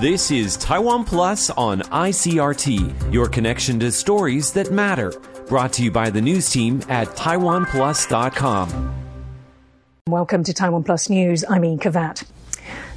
[0.00, 5.12] This is Taiwan Plus on ICRT, your connection to stories that matter.
[5.46, 8.94] Brought to you by the news team at TaiwanPlus.com.
[10.08, 11.44] Welcome to Taiwan Plus News.
[11.50, 12.24] I'm Ian Kavat.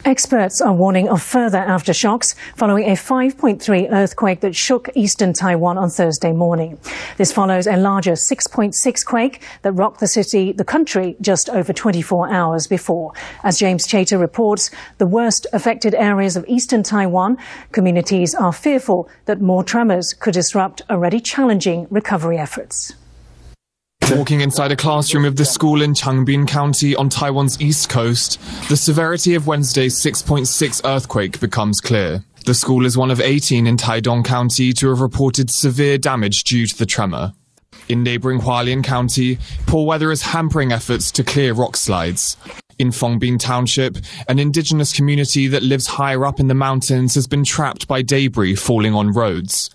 [0.05, 5.89] Experts are warning of further aftershocks following a 5.3 earthquake that shook eastern Taiwan on
[5.89, 6.77] Thursday morning.
[7.15, 12.29] This follows a larger 6.6 quake that rocked the city, the country, just over 24
[12.29, 13.13] hours before.
[13.45, 17.37] As James Chater reports, the worst affected areas of eastern Taiwan,
[17.71, 22.93] communities are fearful that more tremors could disrupt already challenging recovery efforts.
[24.11, 28.77] Walking inside a classroom of the school in Changbin County on Taiwan's east coast, the
[28.77, 32.23] severity of Wednesday's 6.6 earthquake becomes clear.
[32.45, 36.67] The school is one of 18 in Taidong County to have reported severe damage due
[36.67, 37.33] to the tremor.
[37.87, 42.37] In neighboring Hualien County, poor weather is hampering efforts to clear rock slides.
[42.77, 47.43] In Fongbin Township, an indigenous community that lives higher up in the mountains has been
[47.43, 49.73] trapped by debris falling on roads.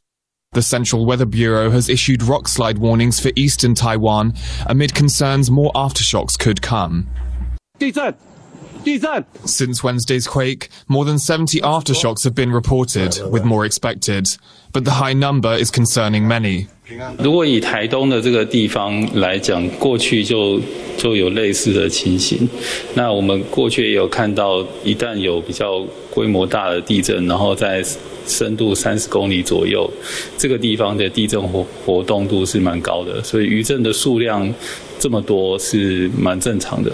[0.53, 4.33] The Central Weather Bureau has issued rockslide warnings for eastern Taiwan
[4.65, 7.07] amid concerns more aftershocks could come.
[9.45, 14.27] Since Wednesday's quake, more than 70 aftershocks have been reported, with more expected.
[14.73, 16.69] But the high number is concerning many.
[17.23, 20.61] 如果以台东的这个地方来讲，过去就
[20.97, 22.49] 就有类似的情形。
[22.95, 27.85] 那我们过去也有看到，一旦有比较规模大的地震，然后在
[28.27, 29.91] 深度三十公里左右，
[30.39, 34.53] 这个地方的地震活活动度是蛮高的，所以余震的数量
[34.99, 36.93] 这么多是蛮正常的。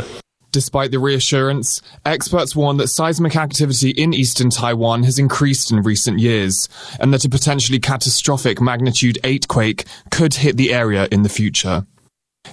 [0.54, 6.20] Despite the reassurance, experts warn that seismic activity in eastern Taiwan has increased in recent
[6.20, 6.68] years,
[7.00, 11.88] and that a potentially catastrophic magnitude 8 quake could hit the area in the future.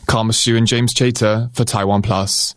[0.08, 2.56] Karma Shu and James Chater for Taiwan Plus.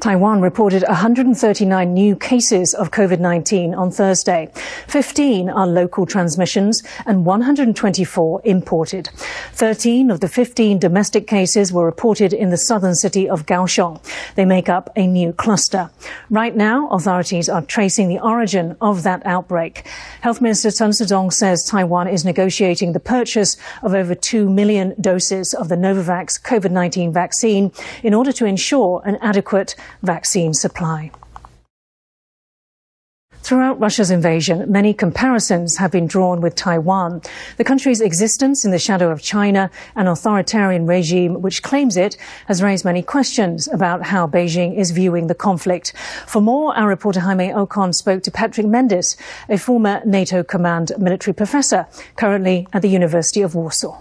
[0.00, 4.48] Taiwan reported 139 new cases of COVID-19 on Thursday.
[4.86, 9.10] 15 are local transmissions and 124 imported.
[9.54, 14.00] 13 of the 15 domestic cases were reported in the southern city of Kaohsiung.
[14.36, 15.90] They make up a new cluster.
[16.30, 19.84] Right now, authorities are tracing the origin of that outbreak.
[20.20, 25.54] Health Minister Chen Shih-chung says Taiwan is negotiating the purchase of over 2 million doses
[25.54, 27.72] of the Novavax COVID-19 vaccine
[28.04, 31.10] in order to ensure an adequate vaccine supply.
[33.48, 37.22] Throughout Russia's invasion, many comparisons have been drawn with Taiwan.
[37.56, 42.62] The country's existence in the shadow of China, an authoritarian regime which claims it, has
[42.62, 45.94] raised many questions about how Beijing is viewing the conflict.
[46.26, 49.16] For more, our reporter Jaime Ocon spoke to Patrick Mendis,
[49.48, 53.98] a former NATO command military professor, currently at the University of Warsaw.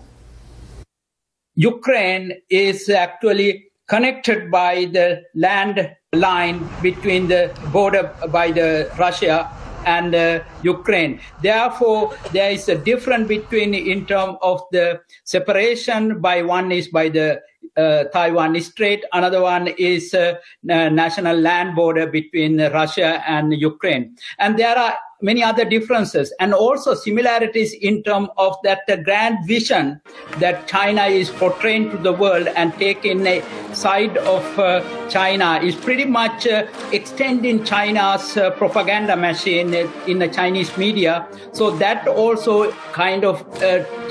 [1.56, 9.50] Ukraine is actually connected by the land line between the border by the Russia
[9.86, 11.20] and uh, Ukraine.
[11.42, 17.10] Therefore, there is a difference between in terms of the separation by one is by
[17.10, 17.42] the
[17.78, 20.34] uh, Taiwan Strait, another one is uh,
[20.64, 24.18] national land border between Russia and Ukraine.
[24.40, 29.38] And there are many other differences and also similarities in terms of that the grand
[29.48, 30.00] vision
[30.38, 35.76] that China is portraying to the world and taking a side of uh, China is
[35.76, 39.74] pretty much uh, extending China's uh, propaganda machine
[40.08, 41.28] in the Chinese media.
[41.52, 43.44] So that also kind of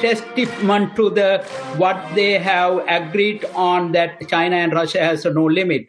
[0.00, 1.44] testament to the
[1.77, 5.87] what they have agreed on that China and Russia has no limit.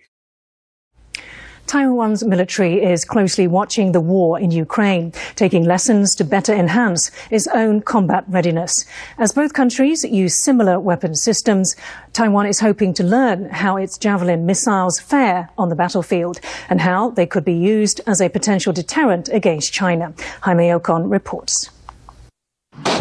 [1.68, 7.46] Taiwan's military is closely watching the war in Ukraine, taking lessons to better enhance its
[7.48, 8.86] own combat readiness.
[9.18, 11.76] As both countries use similar weapon systems,
[12.14, 16.40] Taiwan is hoping to learn how its Javelin missiles fare on the battlefield
[16.70, 20.14] and how they could be used as a potential deterrent against China.
[20.42, 21.70] Jaime Ocon reports.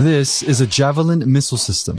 [0.00, 1.98] This is a Javelin missile system.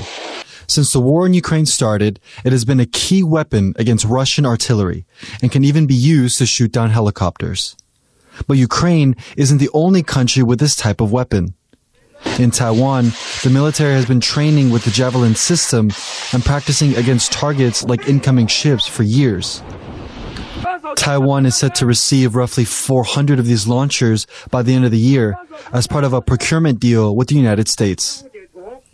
[0.67, 5.05] Since the war in Ukraine started, it has been a key weapon against Russian artillery
[5.41, 7.78] and can even be used to shoot down helicopters.
[8.47, 11.53] But Ukraine isn't the only country with this type of weapon.
[12.37, 13.11] In Taiwan,
[13.43, 15.91] the military has been training with the Javelin system
[16.34, 19.61] and practicing against targets like incoming ships for years.
[20.96, 24.97] Taiwan is set to receive roughly 400 of these launchers by the end of the
[24.97, 25.37] year
[25.72, 28.27] as part of a procurement deal with the United States.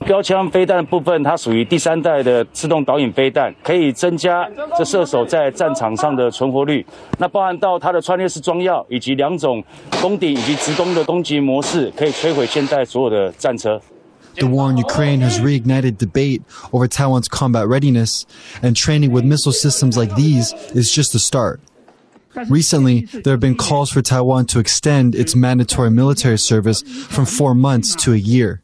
[0.07, 6.85] 标枪飞弹部分，它属于第三代的自动导引飞弹，可以增加这射手在战场上的存活率。
[7.19, 9.63] 那包含到它的穿越式装药，以及两种
[10.01, 13.81] 攻顶以及直攻的攻击模式，可以摧毁现代所有的战车。
[14.37, 18.23] The war in Ukraine has reignited debate over Taiwan's combat readiness,
[18.63, 21.59] and training with missile systems like these is just the start.
[22.49, 27.53] Recently, there have been calls for Taiwan to extend its mandatory military service from four
[27.53, 28.61] months to a year,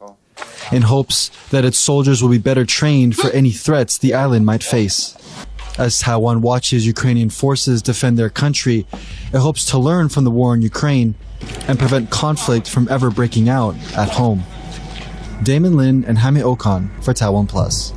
[0.71, 4.63] in hopes that its soldiers will be better trained for any threats the island might
[4.63, 5.15] face.
[5.77, 8.85] As Taiwan watches Ukrainian forces defend their country,
[9.33, 11.15] it hopes to learn from the war in Ukraine
[11.67, 14.43] and prevent conflict from ever breaking out at home.
[15.43, 17.93] Damon Lin and Jaime Ocon for Taiwan Plus.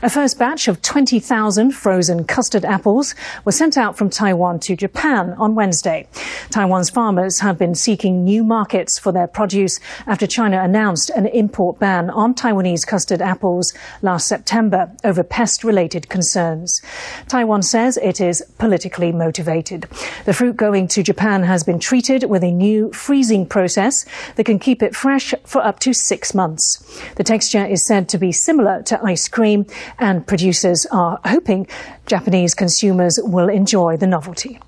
[0.00, 5.34] A first batch of 20,000 frozen custard apples was sent out from Taiwan to Japan
[5.38, 6.06] on Wednesday.
[6.50, 11.80] Taiwan's farmers have been seeking new markets for their produce after China announced an import
[11.80, 16.80] ban on Taiwanese custard apples last September over pest related concerns.
[17.26, 19.88] Taiwan says it is politically motivated.
[20.26, 24.06] The fruit going to Japan has been treated with a new freezing process
[24.36, 26.78] that can keep it fresh for up to six months.
[27.16, 29.66] The texture is said to be similar to ice cream
[29.98, 31.66] and producers are hoping
[32.06, 34.58] Japanese consumers will enjoy the novelty.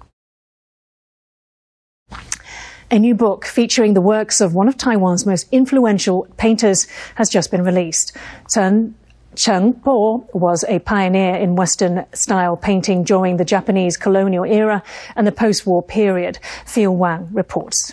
[2.93, 7.51] A new book featuring the works of one of Taiwan's most influential painters has just
[7.53, 8.17] been released.
[8.53, 8.97] Chen
[9.37, 14.83] Cheng Po was a pioneer in Western style painting during the Japanese colonial era
[15.15, 16.41] and the post war period.
[16.67, 17.93] Phil Wang reports.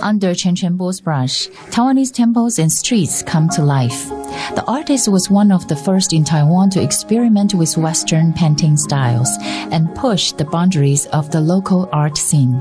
[0.00, 4.08] Under Chen Cheng-po's brush, Taiwanese temples and streets come to life.
[4.54, 9.30] The artist was one of the first in Taiwan to experiment with Western painting styles
[9.72, 12.54] and push the boundaries of the local art scene.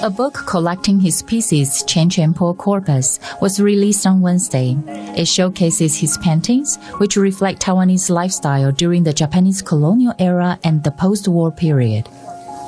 [0.00, 4.76] A book collecting his pieces, Chen Cheng-po Corpus, was released on Wednesday.
[5.16, 10.92] It showcases his paintings, which reflect Taiwanese lifestyle during the Japanese colonial era and the
[10.92, 12.08] post-war period.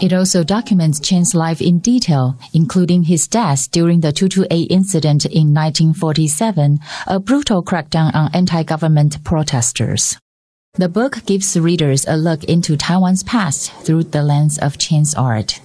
[0.01, 5.53] It also documents Chen's life in detail, including his death during the 228 incident in
[5.53, 10.17] 1947, a brutal crackdown on anti-government protesters.
[10.75, 15.61] The book gives readers a look into Taiwan's past through the lens of Chen's art.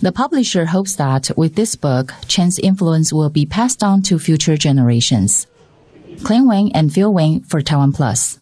[0.00, 4.56] The publisher hopes that with this book, Chen's influence will be passed on to future
[4.56, 5.46] generations.
[6.22, 8.38] Clint Wang and Phil Wang for Taiwan Plus.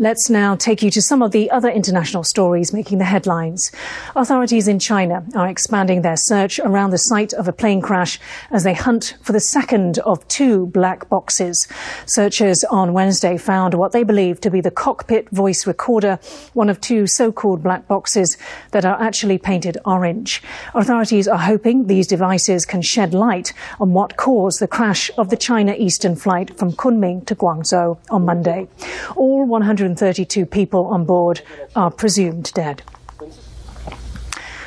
[0.00, 3.70] Let's now take you to some of the other international stories making the headlines.
[4.16, 8.18] Authorities in China are expanding their search around the site of a plane crash
[8.50, 11.68] as they hunt for the second of two black boxes.
[12.06, 16.18] Searchers on Wednesday found what they believe to be the cockpit voice recorder,
[16.54, 18.36] one of two so-called black boxes
[18.72, 20.42] that are actually painted orange.
[20.74, 25.36] Authorities are hoping these devices can shed light on what caused the crash of the
[25.36, 28.66] China Eastern flight from Kunming to Guangzhou on Monday.
[29.14, 31.42] All 100 132 people on board
[31.76, 32.82] are presumed dead.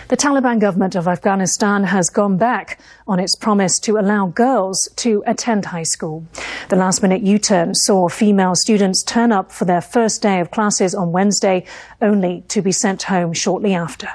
[0.10, 5.24] The Taliban government of Afghanistan has gone back on its promise to allow girls to
[5.26, 6.24] attend high school.
[6.70, 10.52] The last minute U turn saw female students turn up for their first day of
[10.52, 11.66] classes on Wednesday,
[12.00, 14.10] only to be sent home shortly after.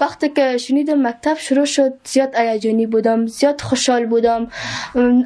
[0.00, 4.48] وقتی که شنیدم مکتب شروع شد زیاد هیجانی بودم زیاد خوشحال بودم.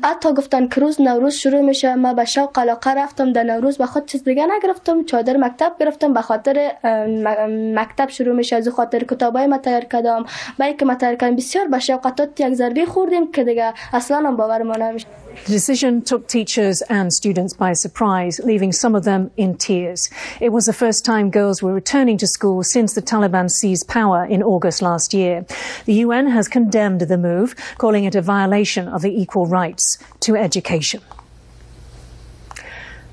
[0.04, 1.94] حتی گفتن که روز نوروز شروع میشه.
[1.94, 5.04] ما به شوق علاقه رفتم در نوروز به خود چیز دیگه نگرفتم.
[5.04, 6.70] چادر مکتب گرفتم به خاطر
[7.76, 8.56] مکتب شروع میشه.
[8.56, 10.24] از خاطر کتابای ما تیار کردم.
[10.58, 14.36] با که ما تیار کردم بسیار به شوق یک ضربه خوردیم که دیگه اصلا هم
[14.36, 15.06] باور ما نمیشه.
[15.46, 20.10] The decision took teachers and students by surprise, leaving some of them in tears.
[20.40, 24.22] It was the first time girls were returning to school since the Taliban seized power
[24.34, 25.46] in August last year.
[25.84, 30.36] The UN has condemned the move, calling it a violation of the equal rights to
[30.36, 31.00] education.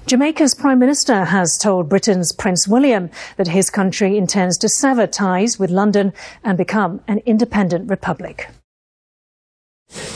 [0.08, 5.60] Jamaica's Prime Minister has told Britain's Prince William that his country intends to sever ties
[5.60, 6.14] with London
[6.46, 8.50] and become an independent republic.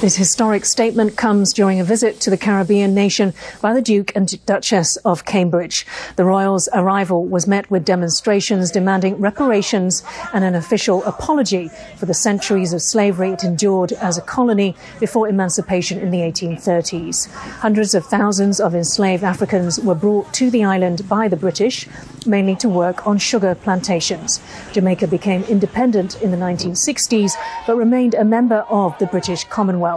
[0.02, 4.44] This historic statement comes during a visit to the Caribbean nation by the Duke and
[4.48, 5.86] Duchess of Cambridge.
[6.16, 10.02] The royals' arrival was met with demonstrations demanding reparations
[10.34, 15.30] and an official apology for the centuries of slavery it endured as a colony before
[15.30, 17.30] emancipation in the 1830s.
[17.60, 21.88] Hundreds of thousands of enslaved Africans were brought to the island by the British,
[22.26, 24.42] mainly to work on sugar plantations.
[24.72, 27.34] Jamaica became independent in the 1960s,
[27.68, 29.91] but remained a member of the British Commonwealth,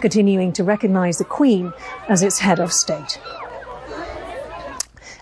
[0.00, 1.72] continuing to recognize the Queen
[2.08, 3.18] as its head of state.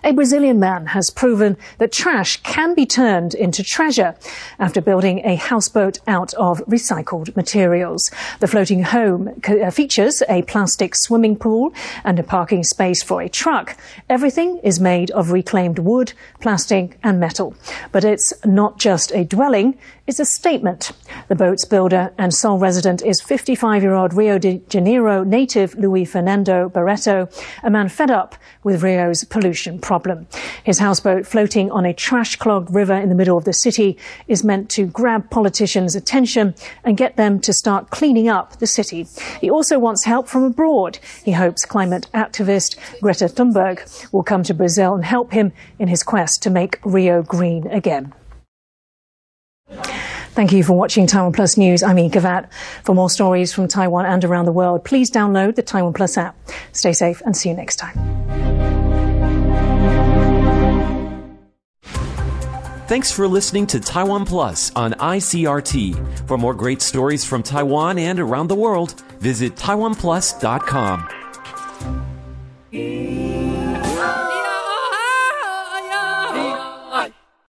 [0.03, 4.15] A Brazilian man has proven that trash can be turned into treasure
[4.57, 8.09] after building a houseboat out of recycled materials.
[8.39, 11.73] The floating home uh, features a plastic swimming pool
[12.05, 13.75] and a parking space for a truck.
[14.07, 17.55] Everything is made of reclaimed wood, plastic and metal.
[17.91, 20.93] But it's not just a dwelling, is a statement.
[21.27, 26.09] The boat's builder and sole resident is 55 year old Rio de Janeiro native Luis
[26.09, 27.27] Fernando Barreto,
[27.61, 30.25] a man fed up with Rio's pollution problem.
[30.63, 33.97] His houseboat floating on a trash clogged river in the middle of the city
[34.29, 39.07] is meant to grab politicians' attention and get them to start cleaning up the city.
[39.41, 40.99] He also wants help from abroad.
[41.25, 46.03] He hopes climate activist Greta Thunberg will come to Brazil and help him in his
[46.03, 48.13] quest to make Rio green again.
[50.37, 51.81] Thank you for watching Taiwan Plus News.
[51.81, 52.53] I'm Ika Vat.
[52.83, 56.37] For more stories from Taiwan and around the world, please download the Taiwan Plus app.
[56.73, 57.97] Stay safe and see you next time.
[62.85, 66.27] Thanks for listening to Taiwan Plus on ICRT.
[66.27, 71.16] For more great stories from Taiwan and around the world, visit taiwanplus.com.